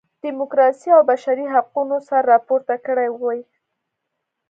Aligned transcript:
ډیموکراسۍ 0.23 0.89
او 0.95 1.01
بشري 1.09 1.45
حقونو 1.53 1.97
سر 2.07 2.21
راپورته 2.31 2.73
کړی 2.85 3.07
وای. 3.11 3.39